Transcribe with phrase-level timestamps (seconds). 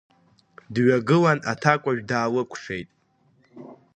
[0.73, 2.89] Дҩагылан аҭакәажә даалыкәшеит.